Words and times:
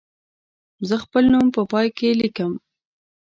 زه 0.87 0.95
خپل 1.03 1.23
نوم 1.33 1.47
په 1.55 1.61
پای 1.71 1.87
کې 1.97 2.17
لیکم. 2.21 2.51